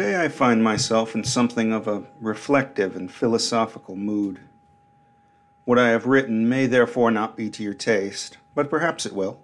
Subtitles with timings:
[0.00, 4.40] Today I find myself in something of a reflective and philosophical mood.
[5.66, 9.42] What I have written may therefore not be to your taste, but perhaps it will.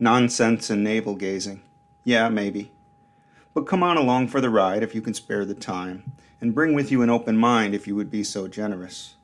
[0.00, 1.62] Nonsense and navel gazing.
[2.02, 2.72] Yeah, maybe.
[3.54, 6.10] But come on along for the ride if you can spare the time,
[6.40, 9.14] and bring with you an open mind if you would be so generous.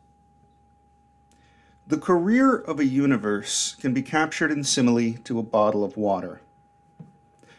[1.85, 6.43] The career of a universe can be captured in simile to a bottle of water.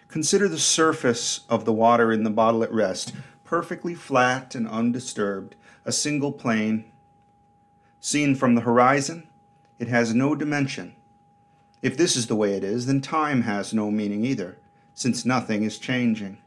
[0.09, 3.13] Consider the surface of the water in the bottle at rest,
[3.45, 5.55] perfectly flat and undisturbed,
[5.85, 6.91] a single plane.
[8.01, 9.29] Seen from the horizon,
[9.77, 10.95] it has no dimension.
[11.81, 14.57] If this is the way it is, then time has no meaning either,
[14.93, 16.39] since nothing is changing.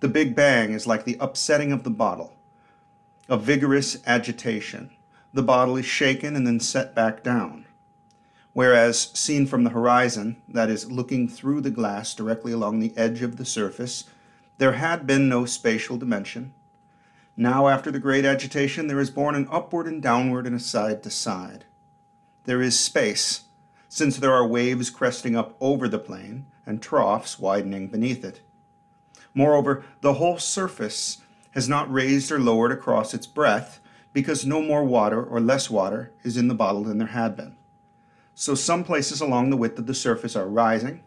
[0.00, 2.34] The Big Bang is like the upsetting of the bottle,
[3.28, 4.90] a vigorous agitation
[5.32, 7.66] the bottle is shaken and then set back down.
[8.58, 13.22] Whereas, seen from the horizon, that is, looking through the glass directly along the edge
[13.22, 14.02] of the surface,
[14.56, 16.54] there had been no spatial dimension.
[17.36, 21.04] Now, after the great agitation, there is born an upward and downward and a side
[21.04, 21.66] to side.
[22.46, 23.44] There is space,
[23.88, 28.40] since there are waves cresting up over the plane and troughs widening beneath it.
[29.34, 31.18] Moreover, the whole surface
[31.52, 33.78] has not raised or lowered across its breadth,
[34.12, 37.54] because no more water or less water is in the bottle than there had been.
[38.40, 41.02] So some places along the width of the surface are rising,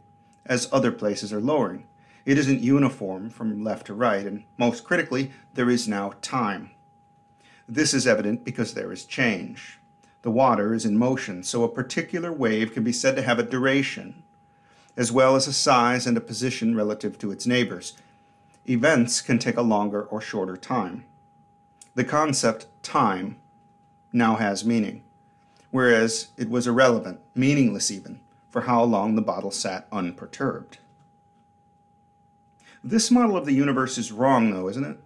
[0.46, 1.88] as other places are lowering.
[2.26, 6.72] It isn't uniform from left to right, and most critically, there is now time.
[7.70, 9.80] This is evident because there is change.
[10.24, 13.44] The water is in motion, so a particular wave can be said to have a
[13.44, 14.24] duration,
[14.98, 17.94] as well as a size and a position relative to its neighbors.
[18.68, 21.06] Events can take a longer or shorter time
[21.96, 23.40] the concept time
[24.12, 25.04] now has meaning,
[25.72, 28.20] whereas it was irrelevant, meaningless even,
[28.50, 30.78] for how long the bottle sat unperturbed.
[32.84, 34.98] This model of the universe is wrong, though, isn't it?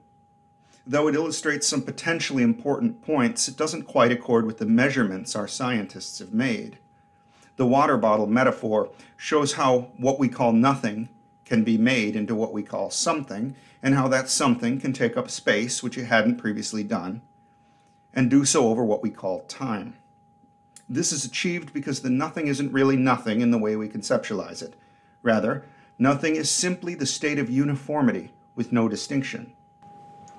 [0.87, 5.47] Though it illustrates some potentially important points, it doesn't quite accord with the measurements our
[5.47, 6.77] scientists have made.
[7.57, 11.09] The water bottle metaphor shows how what we call nothing
[11.43, 15.29] can be made into what we call something, and how that something can take up
[15.29, 17.21] space which it hadn't previously done,
[18.13, 19.95] and do so over what we call time.
[20.87, 24.75] This is achieved because the nothing isn't really nothing in the way we conceptualize it.
[25.23, 25.65] Rather,
[25.97, 29.53] nothing is simply the state of uniformity with no distinction.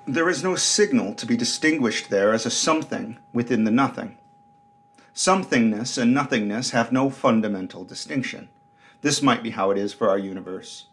[0.07, 4.19] There is no signal to be distinguished there as a something within the nothing.
[5.15, 8.49] Somethingness and nothingness have no fundamental distinction.
[9.03, 10.87] This might be how it is for our universe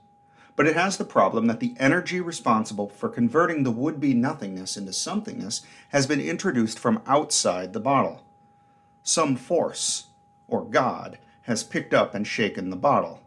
[0.56, 4.78] but it has the problem that the energy responsible for converting the would be nothingness
[4.78, 8.24] into somethingness has been introduced from outside the bottle.
[9.04, 10.08] Some force,
[10.48, 13.20] or God, has picked up and shaken the bottle.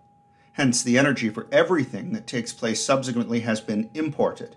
[0.53, 4.57] Hence, the energy for everything that takes place subsequently has been imported.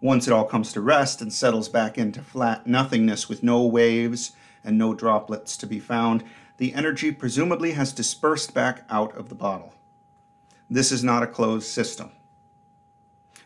[0.00, 4.32] Once it all comes to rest and settles back into flat nothingness with no waves
[4.64, 6.24] and no droplets to be found,
[6.56, 9.72] the energy presumably has dispersed back out of the bottle.
[10.68, 12.10] This is not a closed system.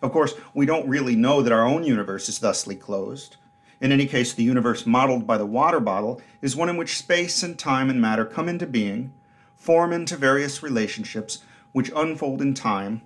[0.00, 3.36] Of course, we don't really know that our own universe is thusly closed.
[3.80, 7.42] In any case, the universe modeled by the water bottle is one in which space
[7.42, 9.12] and time and matter come into being,
[9.56, 13.02] form into various relationships, which unfold in time,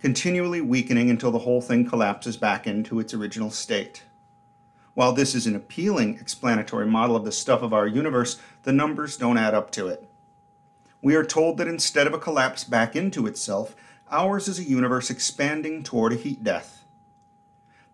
[0.00, 4.02] continually weakening until the whole thing collapses back into its original state.
[4.94, 9.16] While this is an appealing explanatory model of the stuff of our universe, the numbers
[9.16, 10.08] don't add up to it
[11.06, 13.76] we are told that instead of a collapse back into itself,
[14.10, 16.75] ours is a universe expanding toward a heat death.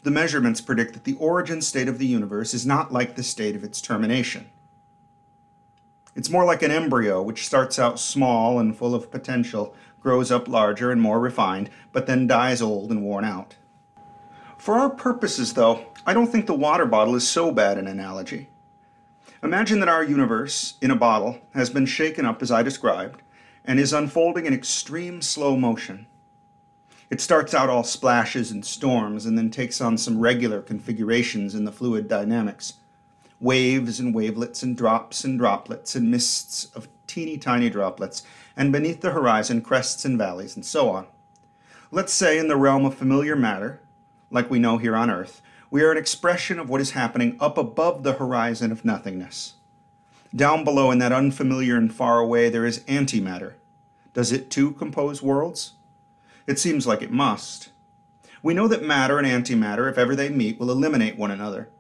[0.03, 3.55] The measurements predict that the origin state of the universe is not like the state
[3.55, 4.51] of its termination.
[6.15, 10.49] It's more like an embryo, which starts out small and full of potential, grows up
[10.49, 13.55] larger and more refined, but then dies old and worn out.
[14.59, 18.49] For our purposes, though, I don't think the water bottle is so bad an analogy.
[19.43, 23.23] Imagine that our universe, in a bottle, has been shaken up as I described
[23.65, 26.07] and is unfolding in extreme slow motion.
[27.13, 31.67] It starts out all splashes and storms and then takes on some regular configurations in
[31.67, 32.79] the fluid dynamics
[33.39, 38.23] waves and wavelets and drops and droplets and mists of teeny tiny droplets,
[38.57, 41.07] and beneath the horizon, crests and valleys, and so on.
[41.91, 43.83] Let's say in the realm of familiar matter,
[44.31, 47.59] like we know here on Earth, we are an expression of what is happening up
[47.59, 49.55] above the horizon of nothingness.
[50.35, 53.55] Down below, in that unfamiliar and far away, there is antimatter.
[54.15, 55.75] Does it too compose worlds?
[56.47, 57.71] It seems like it must.
[58.43, 61.71] We know that matter and antimatter, if ever they meet, will eliminate one another.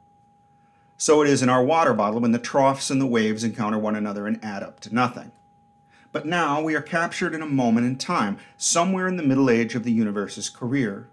[0.96, 3.96] So it is in our water bottle when the troughs and the waves encounter one
[3.96, 5.32] another and add up to nothing.
[6.12, 9.74] But now we are captured in a moment in time, somewhere in the middle age
[9.74, 11.08] of the universe's career.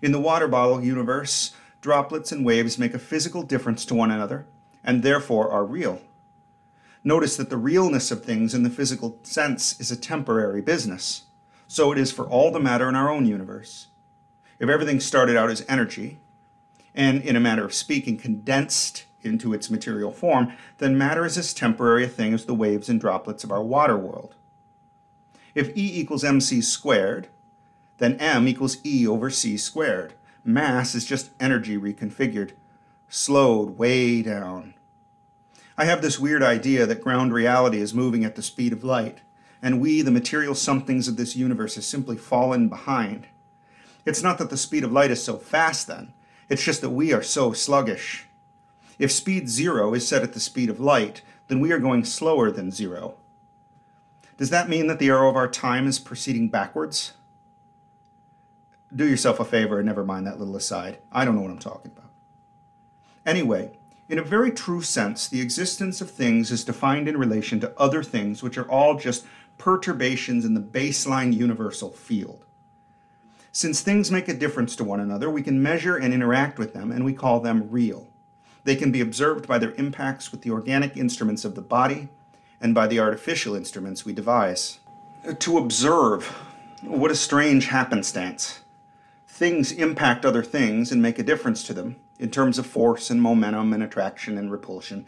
[0.00, 4.46] In the water bottle universe, droplets and waves make a physical difference to one another
[4.82, 6.00] and therefore are real.
[7.04, 11.24] Notice that the realness of things in the physical sense is a temporary business.
[11.70, 13.86] So it is for all the matter in our own universe.
[14.58, 16.18] If everything started out as energy,
[16.96, 21.54] and in a manner of speaking, condensed into its material form, then matter is as
[21.54, 24.34] temporary a thing as the waves and droplets of our water world.
[25.54, 27.28] If E equals mc squared,
[27.98, 30.14] then m equals E over c squared.
[30.42, 32.50] Mass is just energy reconfigured,
[33.08, 34.74] slowed way down.
[35.78, 39.20] I have this weird idea that ground reality is moving at the speed of light,
[39.62, 43.26] and we, the material somethings of this universe, have simply fallen behind.
[44.04, 46.12] It's not that the speed of light is so fast, then,
[46.48, 48.26] it's just that we are so sluggish.
[48.98, 52.50] If speed zero is set at the speed of light, then we are going slower
[52.50, 53.14] than zero.
[54.36, 57.12] Does that mean that the arrow of our time is proceeding backwards?
[58.94, 60.98] Do yourself a favor and never mind that little aside.
[61.12, 62.10] I don't know what I'm talking about.
[63.24, 63.78] Anyway,
[64.08, 68.02] in a very true sense, the existence of things is defined in relation to other
[68.02, 69.24] things, which are all just
[69.60, 72.46] perturbations in the baseline universal field.
[73.52, 76.90] Since things make a difference to one another, we can measure and interact with them,
[76.90, 78.08] and we call them real.
[78.64, 82.08] They can be observed by their impacts with the organic instruments of the body
[82.58, 84.80] and by the artificial instruments we devise.
[85.28, 86.26] Uh, to observe,
[86.82, 88.60] what a strange happenstance.
[89.28, 93.20] Things impact other things and make a difference to them in terms of force and
[93.20, 95.06] momentum and attraction and repulsion.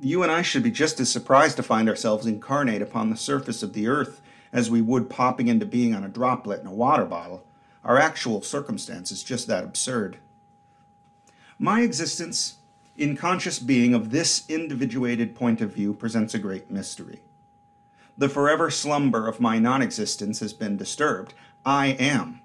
[0.00, 3.62] You and I should be just as surprised to find ourselves incarnate upon the surface
[3.62, 4.20] of the earth
[4.52, 7.44] as we would popping into being on a droplet in a water bottle.
[7.84, 10.18] Our actual circumstance is just that absurd.
[11.58, 12.56] My existence
[12.96, 17.22] in conscious being of this individuated point of view presents a great mystery.
[18.18, 21.34] The forever slumber of my non existence has been disturbed.
[21.64, 22.40] I am.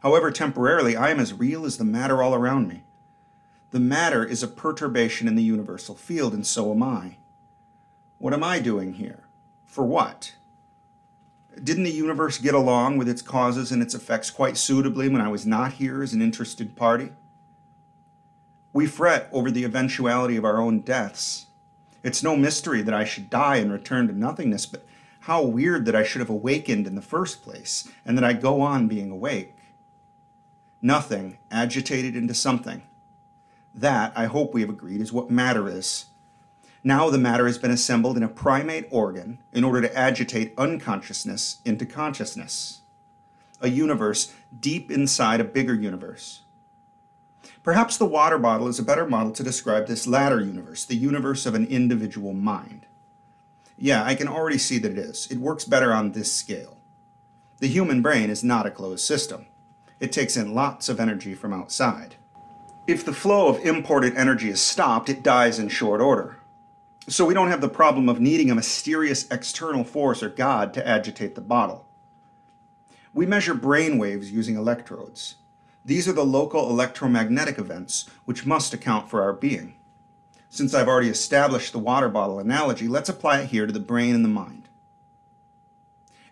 [0.00, 2.82] However, temporarily, I am as real as the matter all around me.
[3.76, 7.18] The matter is a perturbation in the universal field, and so am I.
[8.16, 9.24] What am I doing here?
[9.66, 10.34] For what?
[11.62, 15.28] Didn't the universe get along with its causes and its effects quite suitably when I
[15.28, 17.10] was not here as an interested party?
[18.72, 21.48] We fret over the eventuality of our own deaths.
[22.02, 24.86] It's no mystery that I should die and return to nothingness, but
[25.20, 28.62] how weird that I should have awakened in the first place and that I go
[28.62, 29.58] on being awake.
[30.80, 32.80] Nothing agitated into something.
[33.76, 36.06] That, I hope we have agreed, is what matter is
[36.86, 41.60] now the matter has been assembled in a primate organ in order to agitate unconsciousness
[41.64, 42.82] into consciousness,
[43.60, 46.42] a universe deep inside a bigger universe.
[47.64, 51.44] Perhaps the water bottle is a better model to describe this latter universe, the universe
[51.44, 52.86] of an individual mind.
[53.76, 55.26] Yeah, I can already see that it is.
[55.28, 56.76] It works better on this scale.
[57.58, 59.46] The human brain is not a closed system.
[59.98, 62.14] It takes in lots of energy from outside.
[62.86, 66.36] If the flow of imported energy is stopped, it dies in short order.
[67.08, 70.86] So we don't have the problem of needing a mysterious external force or God to
[70.86, 71.86] agitate the bottle.
[73.12, 75.36] We measure brain waves using electrodes.
[75.84, 79.74] These are the local electromagnetic events which must account for our being.
[80.48, 84.14] Since I've already established the water bottle analogy, let's apply it here to the brain
[84.14, 84.68] and the mind.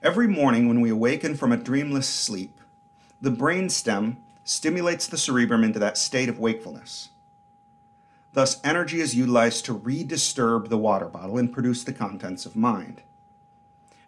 [0.02, 2.60] Every morning when we awaken from a dreamless sleep,
[3.20, 7.08] the brain stem stimulates the cerebrum into that state of wakefulness.
[8.34, 13.00] Thus, energy is utilized to redisturb the water bottle and produce the contents of mind.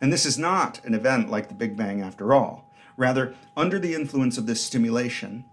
[0.00, 2.68] And this is not an event like the Big Bang after all.
[2.96, 5.44] Rather, under the influence of this stimulation,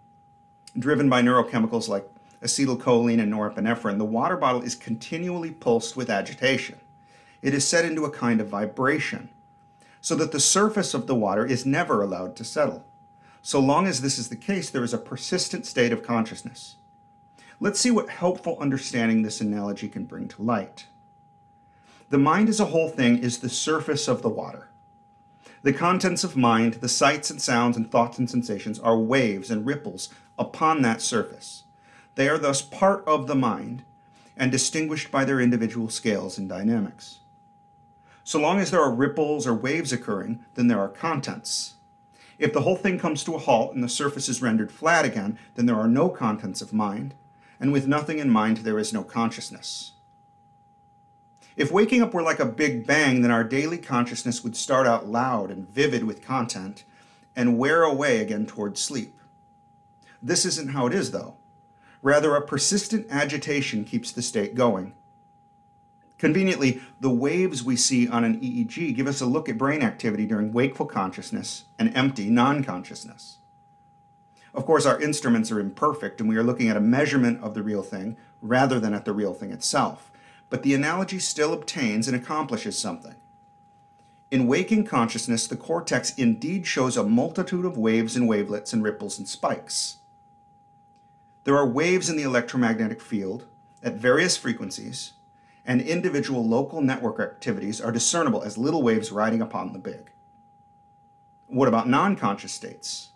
[0.78, 2.10] driven by neurochemicals like
[2.42, 6.80] acetylcholine and norepinephrine, the water bottle is continually pulsed with agitation.
[7.42, 9.30] It is set into a kind of vibration,
[10.02, 12.86] so that the surface of the water is never allowed to settle.
[13.46, 16.78] So long as this is the case, there is a persistent state of consciousness.
[17.60, 20.88] Let's see what helpful understanding this analogy can bring to light.
[22.10, 24.70] The mind as a whole thing is the surface of the water.
[25.62, 29.66] The contents of mind, the sights and sounds and thoughts and sensations, are waves and
[29.66, 30.08] ripples
[30.40, 31.66] upon that surface.
[32.16, 33.84] They are thus part of the mind
[34.38, 37.20] and distinguished by their individual scales and dynamics.
[38.24, 41.76] So long as there are ripples or waves occurring, then there are contents.
[42.38, 45.38] If the whole thing comes to a halt and the surface is rendered flat again,
[45.56, 47.14] then there are no contents of mind,
[47.60, 49.94] and with nothing in mind, there is no consciousness.
[51.56, 55.08] If waking up were like a big bang, then our daily consciousness would start out
[55.08, 56.84] loud and vivid with content
[57.36, 59.20] and wear away again towards sleep.
[60.22, 61.36] This isn't how it is, though.
[62.02, 64.94] Rather, a persistent agitation keeps the state going.
[66.24, 70.26] Conveniently, the waves we see on an EEG give us a look at brain activity
[70.26, 73.40] during wakeful consciousness and empty non consciousness.
[74.54, 77.62] Of course, our instruments are imperfect, and we are looking at a measurement of the
[77.62, 80.14] real thing rather than at the real thing itself.
[80.50, 83.16] But the analogy still obtains and accomplishes something.
[84.32, 89.18] In waking consciousness, the cortex indeed shows a multitude of waves and wavelets and ripples
[89.18, 89.98] and spikes.
[91.44, 93.46] There are waves in the electromagnetic field
[93.84, 95.12] at various frequencies,
[95.66, 100.12] and individual local network activities are discernible as little waves riding upon the big.
[101.48, 103.10] What about non conscious states?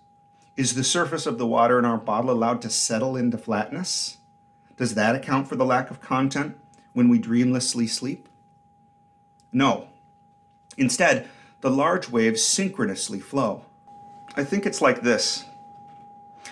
[0.55, 4.17] Is the surface of the water in our bottle allowed to settle into flatness?
[4.75, 6.57] Does that account for the lack of content
[6.93, 8.27] when we dreamlessly sleep?
[9.51, 9.87] No,
[10.77, 11.27] Instead,
[11.61, 13.63] the large waves synchronously flow.
[14.35, 15.45] I think it's like this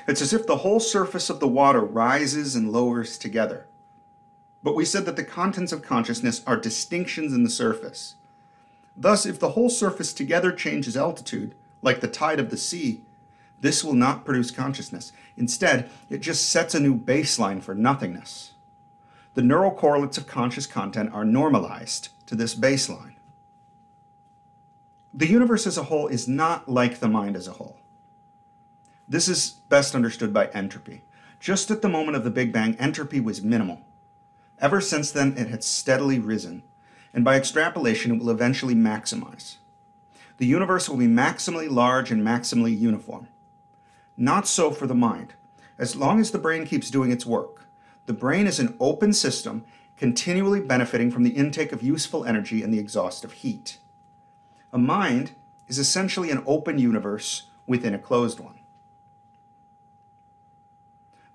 [0.08, 3.68] it's as if the whole surface of the water rises and lowers together.
[4.66, 8.16] But we said that the contents of consciousness are distinctions in the surface.
[8.98, 11.54] Thus, if the whole surface together changes altitude,
[11.84, 13.04] like the tide of the sea,
[13.62, 15.12] this will not produce consciousness.
[15.38, 18.54] Instead, it just sets a new baseline for nothingness.
[19.36, 23.14] The neural correlates of conscious content are normalized to this baseline.
[25.14, 27.78] The universe as a whole is not like the mind as a whole.
[29.08, 31.04] This is best understood by entropy.
[31.40, 33.82] Just at the moment of the Big Bang, entropy was minimal.
[34.60, 36.64] Ever since then, it had steadily risen,
[37.14, 39.58] and by extrapolation, it will eventually maximize.
[40.38, 43.28] The universe will be maximally large and maximally uniform.
[44.18, 45.34] Not so for the mind.
[45.78, 47.68] As long as the brain keeps doing its work,
[48.06, 49.66] the brain is an open system
[49.98, 53.80] continually benefiting from the intake of useful energy and the exhaust of heat.
[54.72, 55.32] A mind
[55.68, 58.55] is essentially an open universe within a closed one.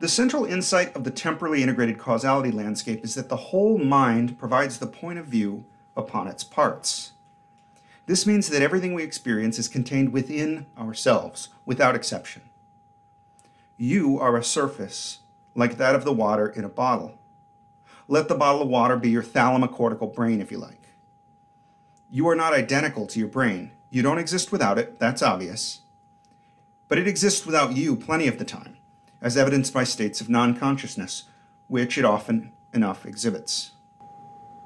[0.00, 4.78] The central insight of the temporally integrated causality landscape is that the whole mind provides
[4.78, 7.12] the point of view upon its parts.
[8.06, 12.40] This means that everything we experience is contained within ourselves, without exception.
[13.76, 15.18] You are a surface,
[15.54, 17.18] like that of the water in a bottle.
[18.08, 20.94] Let the bottle of water be your thalamocortical brain, if you like.
[22.10, 23.72] You are not identical to your brain.
[23.90, 25.82] You don't exist without it, that's obvious.
[26.88, 28.78] But it exists without you plenty of the time,
[29.20, 31.24] as evidenced by states of non consciousness,
[31.68, 33.72] which it often enough exhibits.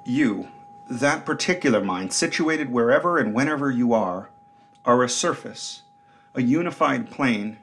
[0.05, 0.49] You,
[0.89, 4.31] that particular mind, situated wherever and whenever you are,
[4.85, 5.83] are a surface,
[6.35, 7.59] a unified plane.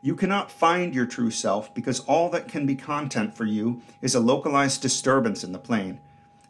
[0.00, 4.14] You cannot find your true self because all that can be content for you is
[4.14, 6.00] a localized disturbance in the plane,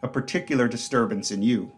[0.02, 1.72] a particular disturbance in you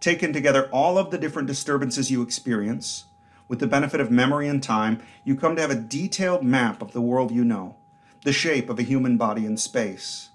[0.00, 3.04] taken together all of the different disturbances you experience,
[3.48, 6.92] with the benefit of memory and time, you come to have a detailed map of
[6.92, 7.74] the world you know,
[8.22, 10.30] the shape of a human body in space,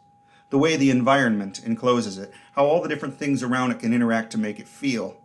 [0.50, 4.32] the way the environment encloses it, how all the different things around it can interact
[4.32, 5.15] to make it feel,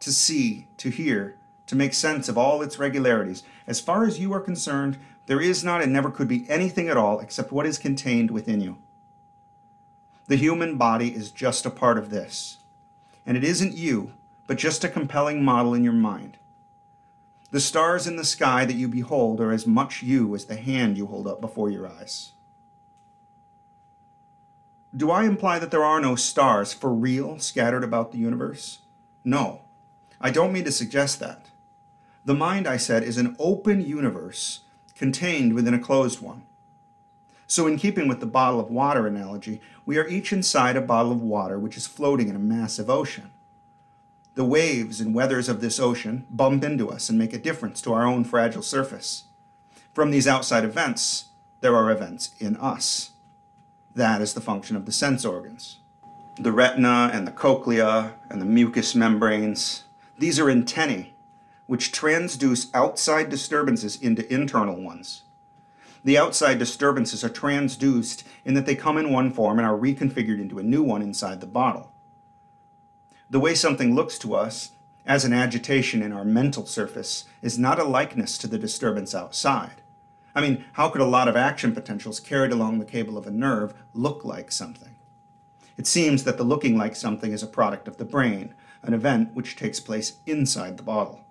[0.00, 1.36] to see, to hear,
[1.66, 3.42] to make sense of all its regularities.
[3.66, 6.96] As far as you are concerned, there is not and never could be anything at
[6.96, 8.78] all except what is contained within you.
[10.26, 12.58] The human body is just a part of this
[13.28, 14.14] and it isn't you,
[14.46, 16.38] but just a compelling model in your mind.
[17.50, 20.98] The stars in the sky that you behold are as much you as the hand
[20.98, 22.32] you hold up before your eyes.
[24.94, 28.80] Do I imply that there are no stars for real scattered about the universe?
[29.24, 29.62] No,
[30.20, 31.46] I don't mean to suggest that.
[32.24, 34.60] The mind, I said, is an open universe
[34.94, 36.42] contained within a closed one.
[37.46, 41.12] So, in keeping with the bottle of water analogy, we are each inside a bottle
[41.12, 43.30] of water which is floating in a massive ocean.
[44.38, 47.92] The waves and weathers of this ocean bump into us and make a difference to
[47.92, 49.24] our own fragile surface.
[49.92, 51.30] From these outside events,
[51.60, 53.10] there are events in us.
[53.96, 55.78] That is the function of the sense organs.
[56.38, 59.82] The retina and the cochlea and the mucous membranes,
[60.16, 61.14] these are antennae
[61.66, 65.24] which transduce outside disturbances into internal ones.
[66.04, 70.40] The outside disturbances are transduced in that they come in one form and are reconfigured
[70.40, 71.92] into a new one inside the bottle.
[73.30, 74.72] The way something looks to us
[75.04, 79.82] as an agitation in our mental surface is not a likeness to the disturbance outside.
[80.34, 83.30] I mean, how could a lot of action potentials carried along the cable of a
[83.30, 84.94] nerve look like something?
[85.76, 89.34] It seems that the looking like something is a product of the brain, an event
[89.34, 91.24] which takes place inside the bottle.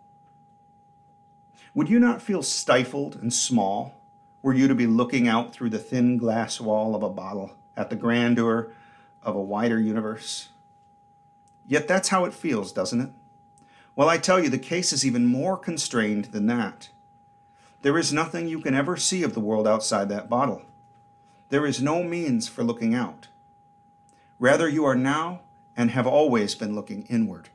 [1.74, 3.98] Would you not feel stifled and small
[4.42, 7.89] were you to be looking out through the thin glass wall of a bottle at
[7.89, 8.72] the grandeur
[9.22, 10.50] of a wider universe.
[11.67, 13.09] Yet that's how it feels, doesn't it?
[13.95, 16.89] Well, I tell you, the case is even more constrained than that.
[17.81, 20.62] There is nothing you can ever see of the world outside that bottle.
[21.50, 23.27] There is no means for looking out.
[24.39, 25.41] Rather, you are now
[25.75, 27.50] and have always been looking inward.